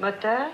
Moteur 0.00 0.48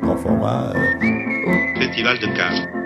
Grand 0.00 0.16
format. 0.16 0.72
Festival 1.76 2.18
de 2.20 2.26
Cannes. 2.34 2.81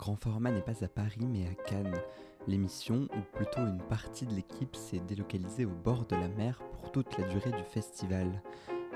Grand 0.00 0.16
format 0.16 0.50
n'est 0.50 0.62
pas 0.62 0.82
à 0.82 0.88
Paris 0.88 1.26
mais 1.28 1.46
à 1.46 1.54
Cannes. 1.68 2.00
L'émission, 2.46 3.06
ou 3.14 3.36
plutôt 3.36 3.60
une 3.60 3.82
partie 3.82 4.24
de 4.24 4.32
l'équipe, 4.32 4.74
s'est 4.74 5.02
délocalisée 5.06 5.66
au 5.66 5.74
bord 5.84 6.06
de 6.06 6.16
la 6.16 6.28
mer 6.28 6.62
pour 6.72 6.90
toute 6.90 7.18
la 7.18 7.28
durée 7.28 7.50
du 7.50 7.62
festival. 7.64 8.42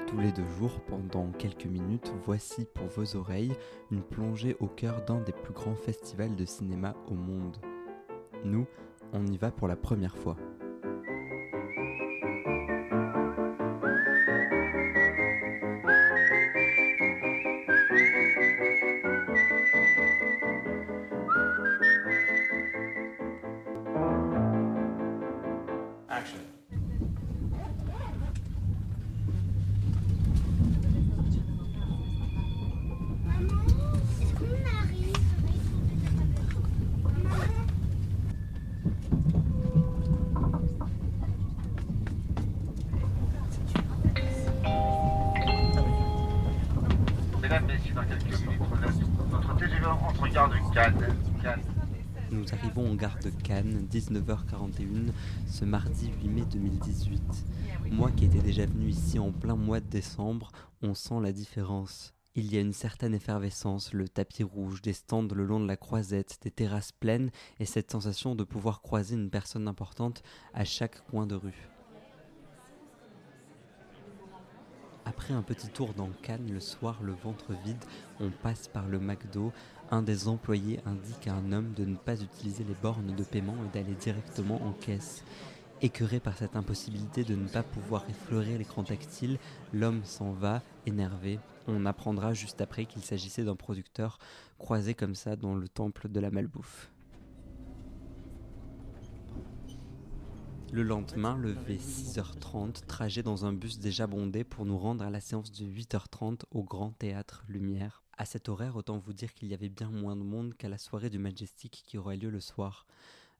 Tous 0.06 0.16
les 0.16 0.32
deux 0.32 0.48
jours, 0.58 0.80
pendant 0.86 1.30
quelques 1.32 1.66
minutes, 1.66 2.10
voici 2.24 2.64
pour 2.64 2.86
vos 2.86 3.16
oreilles 3.16 3.52
une 3.90 4.00
plongée 4.00 4.56
au 4.60 4.66
cœur 4.66 5.04
d'un 5.04 5.20
des 5.20 5.32
plus 5.32 5.52
grands 5.52 5.74
festivals 5.74 6.36
de 6.36 6.46
cinéma 6.46 6.94
au 7.08 7.14
monde. 7.14 7.58
Nous, 8.46 8.66
on 9.12 9.27
y 9.27 9.36
va 9.36 9.50
pour 9.50 9.68
la 9.68 9.77
première 9.77 10.16
fois. 10.16 10.38
Mesdames, 47.45 47.67
Messieurs, 47.67 47.92
dans 47.95 48.05
quelques 48.05 48.41
minutes, 48.41 48.61
notre- 49.31 49.50
entre 49.50 49.59
de 49.59 50.75
Cannes. 50.75 51.17
Cannes. 51.42 51.61
Nous 52.31 52.45
arrivons 52.55 52.91
en 52.91 52.95
gare 52.95 53.19
de 53.23 53.28
Cannes, 53.28 53.86
19h41, 53.91 55.12
ce 55.47 55.67
mardi 55.67 56.11
8 56.23 56.28
mai 56.31 56.45
2018. 56.51 57.20
Moi 57.91 58.11
qui 58.12 58.25
étais 58.25 58.39
déjà 58.41 58.64
venu 58.64 58.89
ici 58.89 59.19
en 59.19 59.31
plein 59.31 59.56
mois 59.56 59.81
de 59.81 59.86
décembre, 59.91 60.53
on 60.81 60.95
sent 60.95 61.20
la 61.23 61.33
différence. 61.33 62.14
Il 62.34 62.51
y 62.51 62.56
a 62.56 62.62
une 62.62 62.73
certaine 62.73 63.12
effervescence, 63.12 63.92
le 63.92 64.08
tapis 64.08 64.42
rouge, 64.42 64.81
des 64.81 64.95
stands 64.95 65.29
le 65.34 65.45
long 65.45 65.61
de 65.61 65.69
la 65.69 65.77
croisette, 65.77 66.39
des 66.41 66.51
terrasses 66.51 66.92
pleines 66.92 67.31
et 67.61 67.67
cette 67.67 67.91
sensation 67.92 68.34
de 68.34 68.45
pouvoir 68.45 68.81
croiser 68.81 69.17
une 69.17 69.29
personne 69.29 69.69
importante 69.69 70.23
à 70.55 70.64
chaque 70.64 71.05
coin 71.11 71.27
de 71.27 71.34
rue. 71.34 71.69
Après 75.06 75.34
un 75.34 75.42
petit 75.42 75.69
tour 75.69 75.92
dans 75.92 76.08
Cannes 76.22 76.50
le 76.50 76.60
soir, 76.60 76.98
le 77.02 77.12
ventre 77.12 77.52
vide, 77.64 77.84
on 78.20 78.30
passe 78.30 78.69
par 78.69 78.88
le 78.88 78.98
McDo. 78.98 79.52
Un 79.91 80.00
des 80.00 80.28
employés 80.28 80.80
indique 80.86 81.28
à 81.28 81.34
un 81.34 81.52
homme 81.52 81.74
de 81.74 81.84
ne 81.84 81.96
pas 81.96 82.22
utiliser 82.22 82.64
les 82.64 82.74
bornes 82.83 83.14
de 83.14 83.22
paiement 83.22 83.56
et 83.64 83.74
d'aller 83.74 83.94
directement 83.94 84.62
en 84.64 84.72
caisse. 84.72 85.22
Écœuré 85.83 86.20
par 86.20 86.39
cette 86.39 86.56
impossibilité 86.56 87.23
de 87.23 87.34
ne 87.34 87.46
pas 87.46 87.62
pouvoir 87.62 88.05
effleurer 88.08 88.56
l'écran 88.56 88.83
tactile, 88.83 89.39
l'homme 89.74 90.02
s'en 90.05 90.33
va, 90.33 90.62
énervé. 90.86 91.39
On 91.67 91.84
apprendra 91.84 92.33
juste 92.33 92.62
après 92.62 92.86
qu'il 92.86 93.05
s'agissait 93.05 93.45
d'un 93.45 93.56
producteur 93.56 94.18
croisé 94.58 94.95
comme 94.95 95.14
ça 95.14 95.36
dans 95.36 95.55
le 95.55 95.68
temple 95.68 96.08
de 96.08 96.20
la 96.20 96.30
malbouffe. 96.30 96.89
Le 100.74 100.83
lendemain, 100.83 101.39
levé 101.39 101.77
6h30, 101.77 102.85
trajet 102.86 103.23
dans 103.23 103.46
un 103.46 103.52
bus 103.52 103.79
déjà 103.79 104.08
bondé 104.08 104.42
pour 104.42 104.67
nous 104.67 104.77
rendre 104.77 105.05
à 105.05 105.11
la 105.11 105.20
séance 105.20 105.52
de 105.52 105.64
8h30 105.64 106.40
au 106.51 106.64
Grand 106.64 106.90
Théâtre 106.90 107.45
Lumière. 107.48 108.02
À 108.18 108.24
cet 108.24 108.48
horaire, 108.48 108.74
autant 108.74 108.98
vous 108.98 109.12
dire 109.12 109.35
qu'il 109.35 109.46
y 109.46 109.55
avait 109.55 109.68
bien 109.68 109.89
moins 109.89 110.17
de 110.17 110.24
monde 110.24 110.52
qu'à 110.57 110.68
la 110.68 110.77
soirée 110.77 111.11
du 111.11 111.18
Majestic 111.20 111.85
qui 111.86 111.96
aurait 111.96 112.17
lieu 112.17 112.29
le 112.29 112.40
soir. 112.40 112.86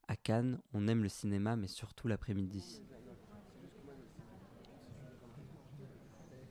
À 0.07 0.15
Cannes, 0.15 0.61
on 0.75 0.87
aime 0.87 1.03
le 1.03 1.09
cinéma, 1.09 1.57
mais 1.57 1.67
surtout 1.67 2.07
l'après-midi. 2.07 2.81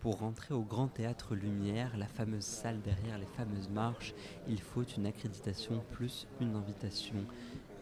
Pour 0.02 0.20
rentrer 0.20 0.54
au 0.54 0.64
Grand 0.64 0.90
Théâtre 0.90 1.34
Lumière, 1.34 1.96
la 1.96 2.08
fameuse 2.08 2.44
salle 2.44 2.82
derrière 2.82 3.18
les 3.18 3.26
fameuses 3.26 3.70
marches, 3.70 4.14
il 4.50 4.60
faut 4.60 4.84
une 4.84 5.06
accréditation 5.06 5.82
plus 5.94 6.28
une 6.42 6.58
invitation. 6.58 7.26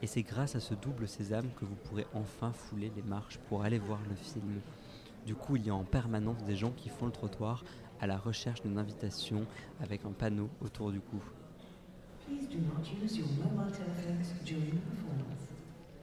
Et 0.01 0.07
c'est 0.07 0.23
grâce 0.23 0.55
à 0.55 0.59
ce 0.59 0.73
double 0.73 1.07
sésame 1.07 1.49
que 1.59 1.65
vous 1.65 1.75
pourrez 1.75 2.07
enfin 2.13 2.51
fouler 2.51 2.91
les 2.95 3.03
marches 3.03 3.37
pour 3.47 3.63
aller 3.63 3.77
voir 3.77 3.99
le 4.09 4.15
film. 4.15 4.61
Du 5.25 5.35
coup, 5.35 5.55
il 5.55 5.65
y 5.65 5.69
a 5.69 5.75
en 5.75 5.83
permanence 5.83 6.43
des 6.43 6.55
gens 6.55 6.71
qui 6.71 6.89
font 6.89 7.05
le 7.05 7.11
trottoir 7.11 7.63
à 7.99 8.07
la 8.07 8.17
recherche 8.17 8.63
d'une 8.63 8.79
invitation 8.79 9.45
avec 9.79 10.03
un 10.05 10.11
panneau 10.11 10.49
autour 10.59 10.91
du 10.91 10.99
cou. 10.99 11.21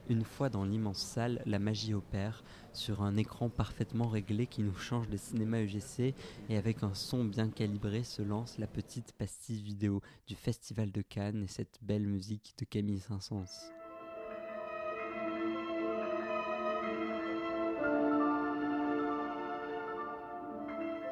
Une 0.09 0.23
fois 0.23 0.49
dans 0.49 0.63
l'immense 0.63 0.97
salle, 0.97 1.41
la 1.45 1.59
magie 1.59 1.93
opère 1.93 2.43
sur 2.73 3.03
un 3.03 3.17
écran 3.17 3.49
parfaitement 3.49 4.07
réglé 4.07 4.47
qui 4.47 4.63
nous 4.63 4.75
change 4.75 5.09
de 5.09 5.17
cinéma 5.17 5.61
UGC 5.61 6.15
et 6.49 6.57
avec 6.57 6.83
un 6.83 6.93
son 6.93 7.25
bien 7.25 7.49
calibré 7.49 8.03
se 8.03 8.21
lance 8.21 8.57
la 8.57 8.67
petite 8.67 9.11
pastille 9.11 9.61
vidéo 9.61 10.01
du 10.25 10.35
Festival 10.35 10.91
de 10.91 11.01
Cannes 11.01 11.43
et 11.43 11.47
cette 11.47 11.77
belle 11.81 12.07
musique 12.07 12.55
de 12.57 12.65
Camille 12.65 13.01
Saint-Saëns. 13.01 13.78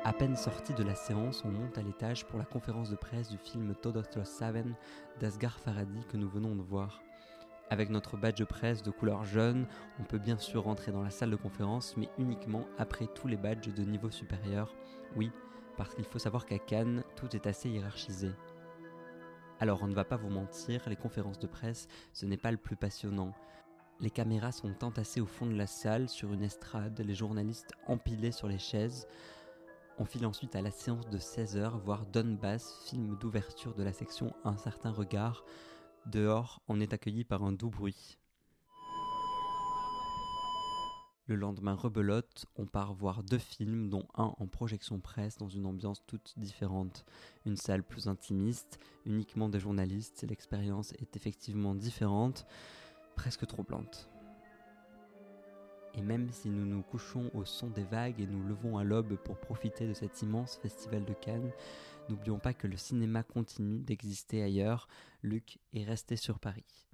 À 0.08 0.14
peine 0.14 0.38
sorti 0.38 0.74
de 0.74 0.84
la 0.84 0.96
séance, 0.96 1.44
on 1.44 1.50
monte 1.50 1.78
à 1.78 1.82
l'étage 1.82 2.26
pour 2.26 2.40
la 2.40 2.46
conférence 2.46 2.90
de 2.90 2.96
presse 2.96 3.28
du 3.28 3.38
film 3.38 3.76
Todosto 3.76 4.24
Saven 4.24 4.74
d'Asghar 5.20 5.60
Farhadi 5.60 6.00
que 6.06 6.16
nous 6.16 6.30
venons 6.30 6.56
de 6.56 6.62
voir. 6.62 7.02
Avec 7.70 7.90
notre 7.90 8.16
badge 8.16 8.42
presse 8.46 8.82
de 8.82 8.90
couleur 8.90 9.26
jaune, 9.26 9.68
on 10.00 10.06
peut 10.06 10.18
bien 10.18 10.38
sûr 10.38 10.64
rentrer 10.64 10.94
dans 10.94 11.04
la 11.04 11.10
salle 11.10 11.32
de 11.32 11.36
conférence, 11.36 11.98
mais 11.98 12.08
uniquement 12.18 12.64
après 12.78 13.08
tous 13.08 13.28
les 13.28 13.36
badges 13.36 13.68
de 13.68 13.84
niveau 13.84 14.10
supérieur. 14.10 14.74
Oui, 15.18 15.30
parce 15.76 15.94
qu'il 15.94 16.06
faut 16.06 16.20
savoir 16.20 16.46
qu'à 16.46 16.58
Cannes, 16.58 17.04
tout 17.18 17.36
est 17.36 17.46
assez 17.46 17.68
hiérarchisé. 17.68 18.32
Alors 19.60 19.84
on 19.84 19.88
ne 19.88 19.94
va 19.94 20.06
pas 20.06 20.16
vous 20.16 20.30
mentir, 20.30 20.88
les 20.88 20.96
conférences 20.96 21.40
de 21.40 21.48
presse, 21.48 21.90
ce 22.14 22.26
n'est 22.26 22.38
pas 22.38 22.52
le 22.52 22.58
plus 22.58 22.78
passionnant. 22.78 23.34
Les 24.00 24.12
caméras 24.12 24.54
sont 24.54 24.86
entassées 24.86 25.20
au 25.20 25.26
fond 25.26 25.48
de 25.48 25.58
la 25.58 25.68
salle, 25.68 26.08
sur 26.08 26.32
une 26.32 26.44
estrade, 26.44 26.98
les 27.02 27.16
journalistes 27.16 27.74
empilés 27.88 28.32
sur 28.32 28.48
les 28.48 28.60
chaises. 28.60 29.06
On 30.00 30.06
file 30.06 30.28
ensuite 30.28 30.56
à 30.56 30.62
la 30.62 30.70
séance 30.70 31.10
de 31.10 31.18
16h, 31.18 31.82
voir 31.82 32.06
Donbass, 32.06 32.84
film 32.86 33.18
d'ouverture 33.18 33.74
de 33.74 33.82
la 33.82 33.92
section 33.92 34.32
Un 34.44 34.56
certain 34.56 34.92
regard. 34.92 35.44
Dehors, 36.06 36.62
on 36.68 36.80
est 36.80 36.94
accueilli 36.94 37.24
par 37.24 37.44
un 37.44 37.52
doux 37.52 37.72
bruit. 37.72 38.20
Le 41.26 41.36
lendemain 41.36 41.74
rebelote, 41.74 42.46
on 42.58 42.68
part 42.68 42.94
voir 42.94 43.24
deux 43.24 43.40
films, 43.40 43.90
dont 43.90 44.08
un 44.14 44.36
en 44.38 44.48
projection 44.48 45.00
presse 45.00 45.38
dans 45.38 45.50
une 45.50 45.66
ambiance 45.66 46.06
toute 46.06 46.36
différente. 46.38 47.04
Une 47.48 47.58
salle 47.58 47.84
plus 47.84 48.08
intimiste, 48.08 48.80
uniquement 49.04 49.50
des 49.50 49.60
journalistes, 49.60 50.24
l'expérience 50.30 50.94
est 51.00 51.16
effectivement 51.16 51.74
différente, 51.74 52.46
presque 53.16 53.48
troublante. 53.48 54.08
Et 55.98 56.02
même 56.02 56.30
si 56.32 56.50
nous 56.50 56.66
nous 56.66 56.84
couchons 56.84 57.32
au 57.34 57.44
son 57.44 57.68
des 57.68 57.84
vagues 57.84 58.22
et 58.22 58.28
nous 58.28 58.44
levons 58.44 58.78
à 58.78 58.84
l'aube 58.84 59.16
pour 59.16 59.38
profiter 59.38 59.88
de 59.88 59.94
cet 59.94 60.22
immense 60.22 60.56
festival 60.58 61.04
de 61.04 61.14
Cannes, 61.14 61.52
n'oublions 62.08 62.40
pas 62.40 62.54
que 62.54 62.68
le 62.68 62.78
cinéma 62.78 63.24
continue 63.24 63.80
d'exister 63.80 64.44
ailleurs. 64.44 64.88
Luc 65.24 65.58
est 65.74 65.84
resté 65.84 66.16
sur 66.16 66.40
Paris. 66.40 66.87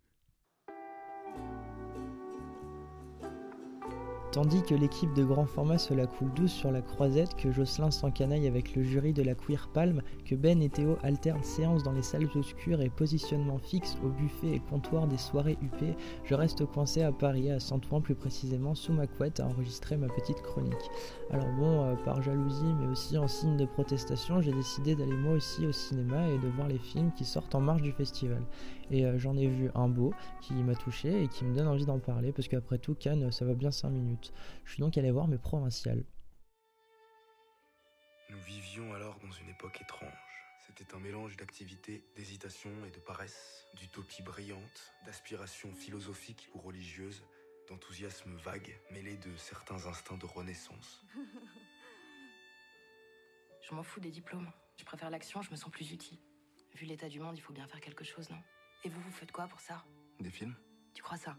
Tandis 4.33 4.63
que 4.63 4.73
l'équipe 4.73 5.13
de 5.13 5.23
grand 5.23 5.45
format 5.45 5.77
se 5.77 5.93
la 5.93 6.07
coule 6.07 6.33
douce 6.33 6.53
sur 6.53 6.71
la 6.71 6.81
croisette, 6.81 7.35
que 7.35 7.51
Jocelyn 7.51 7.91
s'encanaille 7.91 8.47
avec 8.47 8.75
le 8.75 8.81
jury 8.81 9.13
de 9.13 9.21
la 9.21 9.35
Queer 9.35 9.69
Palm, 9.71 10.01
que 10.25 10.33
Ben 10.33 10.59
et 10.63 10.69
Théo 10.69 10.97
alternent 11.03 11.43
séances 11.43 11.83
dans 11.83 11.91
les 11.91 12.01
salles 12.01 12.27
obscures 12.33 12.81
et 12.81 12.89
positionnement 12.89 13.59
fixe 13.59 13.95
au 14.03 14.09
buffet 14.09 14.55
et 14.55 14.59
comptoir 14.71 15.05
des 15.05 15.19
soirées 15.19 15.59
UP, 15.61 15.95
je 16.23 16.33
reste 16.33 16.65
coincé 16.65 17.03
à 17.03 17.11
Paris, 17.11 17.51
à 17.51 17.59
Saint-Ouen 17.59 18.01
plus 18.01 18.15
précisément, 18.15 18.73
sous 18.73 18.91
ma 18.91 19.05
couette 19.05 19.39
à 19.39 19.45
enregistrer 19.45 19.97
ma 19.97 20.07
petite 20.07 20.41
chronique. 20.41 20.89
Alors 21.29 21.51
bon, 21.59 21.83
euh, 21.83 21.93
par 22.03 22.23
jalousie 22.23 22.73
mais 22.79 22.87
aussi 22.87 23.19
en 23.19 23.27
signe 23.27 23.55
de 23.55 23.65
protestation, 23.65 24.41
j'ai 24.41 24.51
décidé 24.51 24.95
d'aller 24.95 25.15
moi 25.15 25.33
aussi 25.33 25.67
au 25.67 25.71
cinéma 25.71 26.27
et 26.29 26.39
de 26.39 26.47
voir 26.47 26.67
les 26.67 26.79
films 26.79 27.11
qui 27.15 27.23
sortent 27.23 27.53
en 27.53 27.61
marge 27.61 27.83
du 27.83 27.91
festival. 27.91 28.41
Et 28.89 29.05
euh, 29.05 29.17
j'en 29.17 29.35
ai 29.37 29.47
vu 29.47 29.69
un 29.75 29.89
beau 29.89 30.13
qui 30.41 30.53
m'a 30.53 30.75
touché 30.75 31.23
et 31.23 31.27
qui 31.27 31.45
me 31.45 31.55
donne 31.55 31.67
envie 31.67 31.85
d'en 31.85 31.99
parler 31.99 32.31
parce 32.31 32.47
qu'après 32.47 32.77
tout, 32.77 32.95
Cannes, 32.95 33.31
ça 33.31 33.45
va 33.45 33.53
bien 33.53 33.71
5 33.71 33.89
minutes. 33.89 34.22
Je 34.65 34.71
suis 34.71 34.81
donc 34.81 34.97
allé 34.97 35.11
voir 35.11 35.27
mes 35.27 35.37
provinciales. 35.37 36.03
Nous 38.29 38.39
vivions 38.41 38.93
alors 38.93 39.19
dans 39.19 39.31
une 39.31 39.49
époque 39.49 39.81
étrange. 39.81 40.11
C'était 40.65 40.95
un 40.95 40.99
mélange 40.99 41.35
d'activité, 41.37 42.03
d'hésitation 42.15 42.71
et 42.87 42.91
de 42.91 42.99
paresse, 42.99 43.67
d'utopie 43.75 44.23
brillante, 44.23 44.93
d'aspiration 45.05 45.73
philosophique 45.73 46.49
ou 46.53 46.59
religieuse, 46.59 47.23
d'enthousiasme 47.69 48.35
vague 48.37 48.79
mêlé 48.91 49.17
de 49.17 49.35
certains 49.37 49.85
instincts 49.85 50.17
de 50.17 50.25
renaissance. 50.25 51.05
Je 53.61 53.73
m'en 53.73 53.83
fous 53.83 53.99
des 53.99 54.11
diplômes. 54.11 54.51
Je 54.77 54.83
préfère 54.83 55.09
l'action, 55.09 55.41
je 55.41 55.51
me 55.51 55.55
sens 55.55 55.71
plus 55.71 55.91
utile. 55.91 56.17
Vu 56.75 56.85
l'état 56.85 57.07
du 57.07 57.19
monde, 57.19 57.37
il 57.37 57.41
faut 57.41 57.53
bien 57.53 57.67
faire 57.67 57.79
quelque 57.79 58.03
chose, 58.03 58.29
non? 58.29 58.41
Et 58.83 58.89
vous, 58.89 58.99
vous 58.99 59.11
faites 59.11 59.31
quoi 59.31 59.47
pour 59.47 59.61
ça? 59.61 59.85
Des 60.19 60.31
films? 60.31 60.55
Tu 60.93 61.01
crois 61.01 61.17
ça? 61.17 61.37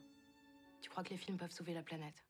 Tu 0.81 0.89
crois 0.89 1.03
que 1.03 1.11
les 1.11 1.19
films 1.19 1.37
peuvent 1.37 1.51
sauver 1.51 1.75
la 1.75 1.83
planète? 1.83 2.25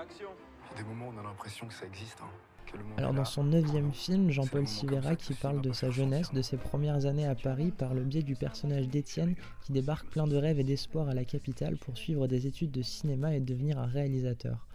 Action. 0.00 0.28
Il 0.70 0.78
y 0.78 0.80
a 0.80 0.82
des 0.84 0.88
moments 0.88 1.08
où 1.08 1.12
on 1.16 1.18
a 1.18 1.24
l'impression 1.24 1.66
que 1.66 1.74
ça 1.74 1.84
existe, 1.84 2.18
hein, 2.22 2.30
que 2.66 2.76
le 2.76 2.84
monde 2.84 2.98
Alors 2.98 3.12
dans 3.12 3.24
son 3.24 3.42
neuvième 3.42 3.92
film, 3.92 4.30
Jean-Paul 4.30 4.68
Sivera 4.68 5.16
qui 5.16 5.34
parle 5.34 5.56
le 5.56 5.62
de 5.62 5.72
sa 5.72 5.90
jeunesse, 5.90 6.32
de 6.32 6.40
ses 6.40 6.56
premières 6.56 7.06
années 7.06 7.26
à 7.26 7.34
Paris 7.34 7.72
par 7.76 7.94
le 7.94 8.04
biais 8.04 8.22
du 8.22 8.36
personnage 8.36 8.88
d'Étienne 8.88 9.34
qui 9.62 9.72
débarque 9.72 10.06
plein 10.08 10.28
de 10.28 10.36
rêves 10.36 10.60
et 10.60 10.64
d'espoir 10.64 11.08
à 11.08 11.14
la 11.14 11.24
capitale 11.24 11.76
pour 11.78 11.98
suivre 11.98 12.28
des 12.28 12.46
études 12.46 12.70
de 12.70 12.82
cinéma 12.82 13.34
et 13.34 13.40
devenir 13.40 13.80
un 13.80 13.86
réalisateur. 13.86 14.68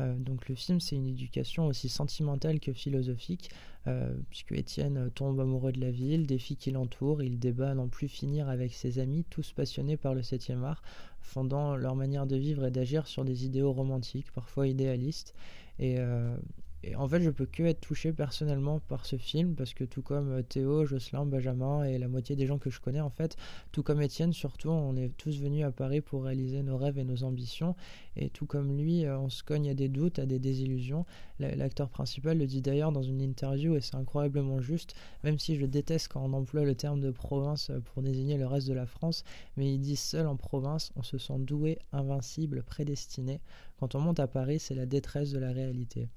Euh, 0.00 0.16
donc 0.18 0.48
le 0.48 0.54
film 0.54 0.80
c'est 0.80 0.96
une 0.96 1.06
éducation 1.06 1.66
aussi 1.66 1.90
sentimentale 1.90 2.60
que 2.60 2.72
philosophique 2.72 3.50
euh, 3.88 4.14
puisque 4.30 4.52
Étienne 4.52 5.10
tombe 5.14 5.40
amoureux 5.40 5.72
de 5.72 5.80
la 5.80 5.90
ville, 5.90 6.26
des 6.26 6.38
filles 6.38 6.56
qui 6.56 6.70
l'entourent, 6.70 7.22
il 7.22 7.40
débat 7.40 7.70
à 7.70 7.74
n'en 7.74 7.88
plus 7.88 8.06
finir 8.06 8.48
avec 8.48 8.72
ses 8.72 9.00
amis, 9.00 9.24
tous 9.28 9.52
passionnés 9.52 9.96
par 9.96 10.14
le 10.14 10.22
7 10.22 10.50
art, 10.62 10.82
fondant 11.20 11.74
leur 11.74 11.96
manière 11.96 12.26
de 12.26 12.36
vivre 12.36 12.64
et 12.64 12.70
d'agir 12.70 13.08
sur 13.08 13.24
des 13.24 13.44
idéaux 13.44 13.72
romantiques, 13.72 14.30
parfois 14.32 14.68
idéalistes. 14.68 15.34
Et, 15.80 15.96
euh, 15.98 16.36
et 16.84 16.96
en 16.96 17.06
fait, 17.06 17.20
je 17.20 17.30
peux 17.30 17.46
que 17.46 17.62
être 17.62 17.80
touché 17.80 18.12
personnellement 18.12 18.80
par 18.80 19.06
ce 19.06 19.16
film 19.16 19.54
parce 19.54 19.72
que 19.72 19.84
tout 19.84 20.02
comme 20.02 20.32
euh, 20.32 20.42
Théo, 20.42 20.84
Jocelyn, 20.84 21.26
Benjamin 21.26 21.84
et 21.84 21.96
la 21.96 22.08
moitié 22.08 22.34
des 22.34 22.46
gens 22.46 22.58
que 22.58 22.70
je 22.70 22.80
connais, 22.80 23.00
en 23.00 23.10
fait, 23.10 23.36
tout 23.70 23.84
comme 23.84 24.02
Étienne, 24.02 24.32
surtout, 24.32 24.70
on 24.70 24.96
est 24.96 25.16
tous 25.16 25.38
venus 25.40 25.64
à 25.64 25.70
Paris 25.70 26.00
pour 26.00 26.24
réaliser 26.24 26.62
nos 26.62 26.76
rêves 26.76 26.98
et 26.98 27.04
nos 27.04 27.22
ambitions. 27.22 27.76
Et 28.16 28.30
tout 28.30 28.46
comme 28.46 28.76
lui, 28.76 29.04
euh, 29.04 29.16
on 29.18 29.28
se 29.28 29.44
cogne 29.44 29.70
à 29.70 29.74
des 29.74 29.88
doutes, 29.88 30.18
à 30.18 30.26
des 30.26 30.40
désillusions. 30.40 31.06
L'acteur 31.38 31.88
principal 31.88 32.38
le 32.38 32.46
dit 32.46 32.62
d'ailleurs 32.62 32.92
dans 32.92 33.02
une 33.02 33.20
interview 33.20 33.76
et 33.76 33.80
c'est 33.80 33.96
incroyablement 33.96 34.60
juste, 34.60 34.94
même 35.24 35.38
si 35.38 35.56
je 35.56 35.66
déteste 35.66 36.08
quand 36.08 36.24
on 36.24 36.32
emploie 36.32 36.64
le 36.64 36.74
terme 36.74 37.00
de 37.00 37.10
province 37.10 37.70
euh, 37.70 37.80
pour 37.80 38.02
désigner 38.02 38.36
le 38.36 38.46
reste 38.46 38.68
de 38.68 38.74
la 38.74 38.86
France, 38.86 39.22
mais 39.56 39.72
il 39.72 39.78
dit 39.78 39.96
seul 39.96 40.26
en 40.26 40.36
province, 40.36 40.92
on 40.96 41.02
se 41.02 41.18
sent 41.18 41.38
doué, 41.38 41.78
invincible, 41.92 42.62
prédestiné. 42.64 43.40
Quand 43.78 43.94
on 43.94 44.00
monte 44.00 44.20
à 44.20 44.26
Paris, 44.26 44.58
c'est 44.58 44.74
la 44.74 44.86
détresse 44.86 45.30
de 45.30 45.38
la 45.38 45.52
réalité. 45.52 46.08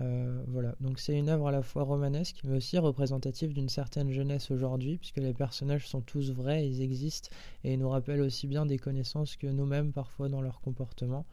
Euh, 0.00 0.42
voilà, 0.48 0.74
donc 0.80 0.98
c'est 0.98 1.16
une 1.16 1.28
œuvre 1.28 1.48
à 1.48 1.52
la 1.52 1.62
fois 1.62 1.84
romanesque, 1.84 2.40
mais 2.44 2.56
aussi 2.56 2.78
représentative 2.78 3.52
d'une 3.52 3.68
certaine 3.68 4.10
jeunesse 4.10 4.50
aujourd'hui, 4.50 4.98
puisque 4.98 5.18
les 5.18 5.34
personnages 5.34 5.86
sont 5.86 6.00
tous 6.00 6.32
vrais, 6.32 6.66
ils 6.66 6.82
existent, 6.82 7.30
et 7.62 7.74
ils 7.74 7.78
nous 7.78 7.88
rappellent 7.88 8.22
aussi 8.22 8.48
bien 8.48 8.66
des 8.66 8.78
connaissances 8.78 9.36
que 9.36 9.46
nous-mêmes 9.46 9.92
parfois 9.92 10.28
dans 10.28 10.40
leur 10.40 10.60
comportement. 10.60 11.26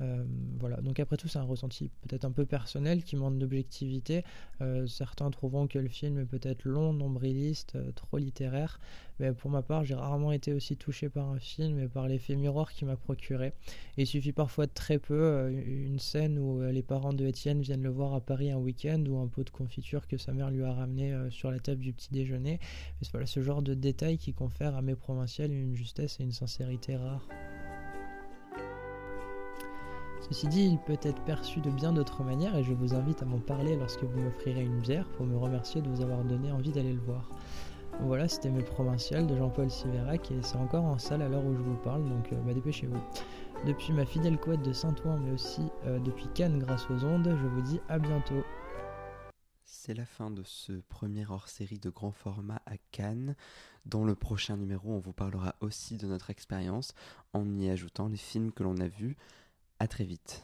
Euh, 0.00 0.24
voilà, 0.58 0.76
donc 0.78 0.98
après 1.00 1.16
tout, 1.16 1.28
c'est 1.28 1.38
un 1.38 1.44
ressenti 1.44 1.90
peut-être 2.02 2.24
un 2.24 2.32
peu 2.32 2.44
personnel 2.44 3.02
qui 3.04 3.16
manque 3.16 3.38
d'objectivité. 3.38 4.24
Euh, 4.60 4.86
certains 4.86 5.30
trouveront 5.30 5.66
que 5.66 5.78
le 5.78 5.88
film 5.88 6.18
est 6.18 6.24
peut-être 6.24 6.64
long, 6.64 6.92
nombriliste, 6.92 7.76
euh, 7.76 7.92
trop 7.92 8.18
littéraire, 8.18 8.80
mais 9.20 9.32
pour 9.32 9.50
ma 9.50 9.62
part, 9.62 9.84
j'ai 9.84 9.94
rarement 9.94 10.32
été 10.32 10.52
aussi 10.52 10.76
touché 10.76 11.08
par 11.08 11.28
un 11.28 11.38
film 11.38 11.78
et 11.78 11.88
par 11.88 12.08
l'effet 12.08 12.34
miroir 12.34 12.72
qu'il 12.72 12.88
m'a 12.88 12.96
procuré. 12.96 13.52
Il 13.96 14.06
suffit 14.06 14.32
parfois 14.32 14.66
de 14.66 14.72
très 14.72 14.98
peu, 14.98 15.50
une 15.52 16.00
scène 16.00 16.38
où 16.38 16.60
les 16.62 16.82
parents 16.82 17.12
de 17.12 17.24
Étienne 17.24 17.60
viennent 17.60 17.82
le 17.82 17.90
voir 17.90 18.14
à 18.14 18.20
Paris 18.20 18.50
un 18.50 18.58
week-end 18.58 19.02
ou 19.08 19.18
un 19.18 19.28
pot 19.28 19.44
de 19.44 19.50
confiture 19.50 20.08
que 20.08 20.16
sa 20.16 20.32
mère 20.32 20.50
lui 20.50 20.64
a 20.64 20.72
ramené 20.72 21.16
sur 21.30 21.50
la 21.50 21.60
table 21.60 21.80
du 21.80 21.92
petit 21.92 22.12
déjeuner. 22.12 22.58
C'est 23.02 23.12
voilà, 23.12 23.26
ce 23.26 23.40
genre 23.40 23.62
de 23.62 23.74
détails 23.74 24.18
qui 24.18 24.32
confèrent 24.32 24.74
à 24.74 24.82
mes 24.82 24.96
provinciales 24.96 25.52
une 25.52 25.76
justesse 25.76 26.18
et 26.18 26.24
une 26.24 26.32
sincérité 26.32 26.96
rares. 26.96 27.28
Ceci 30.30 30.48
dit, 30.48 30.64
il 30.64 30.78
peut 30.78 30.98
être 31.02 31.22
perçu 31.24 31.60
de 31.60 31.70
bien 31.70 31.92
d'autres 31.92 32.24
manières 32.24 32.56
et 32.56 32.64
je 32.64 32.72
vous 32.72 32.94
invite 32.94 33.22
à 33.22 33.26
m'en 33.26 33.40
parler 33.40 33.76
lorsque 33.76 34.04
vous 34.04 34.20
m'offrirez 34.20 34.62
une 34.62 34.80
bière 34.80 35.06
pour 35.08 35.26
me 35.26 35.36
remercier 35.36 35.82
de 35.82 35.88
vous 35.90 36.00
avoir 36.00 36.24
donné 36.24 36.50
envie 36.50 36.72
d'aller 36.72 36.94
le 36.94 37.00
voir. 37.00 37.28
Voilà, 38.00 38.26
c'était 38.26 38.50
mes 38.50 38.62
provinciales 38.62 39.26
de 39.26 39.36
Jean-Paul 39.36 39.70
Siverac 39.70 40.30
et 40.30 40.42
c'est 40.42 40.56
encore 40.56 40.84
en 40.84 40.98
salle 40.98 41.20
à 41.20 41.28
l'heure 41.28 41.44
où 41.44 41.54
je 41.54 41.60
vous 41.60 41.76
parle, 41.76 42.08
donc 42.08 42.32
euh, 42.32 42.40
bah, 42.40 42.54
dépêchez-vous. 42.54 42.98
Depuis 43.66 43.92
ma 43.92 44.06
fidèle 44.06 44.38
couette 44.38 44.62
de 44.62 44.72
Saint-Ouen, 44.72 45.18
mais 45.18 45.30
aussi 45.30 45.62
euh, 45.84 45.98
depuis 45.98 46.26
Cannes 46.34 46.58
grâce 46.58 46.90
aux 46.90 47.04
ondes, 47.04 47.28
je 47.28 47.46
vous 47.46 47.62
dis 47.62 47.80
à 47.88 47.98
bientôt. 47.98 48.42
C'est 49.64 49.94
la 49.94 50.06
fin 50.06 50.30
de 50.30 50.42
ce 50.42 50.72
premier 50.88 51.26
hors-série 51.26 51.78
de 51.78 51.90
grand 51.90 52.12
format 52.12 52.62
à 52.64 52.78
Cannes. 52.92 53.36
Dans 53.84 54.04
le 54.04 54.14
prochain 54.14 54.56
numéro, 54.56 54.90
on 54.90 54.98
vous 54.98 55.12
parlera 55.12 55.54
aussi 55.60 55.98
de 55.98 56.06
notre 56.06 56.30
expérience 56.30 56.94
en 57.34 57.46
y 57.58 57.68
ajoutant 57.68 58.08
les 58.08 58.16
films 58.16 58.52
que 58.52 58.62
l'on 58.62 58.78
a 58.78 58.88
vus. 58.88 59.16
Très 59.88 60.04
vite. 60.04 60.42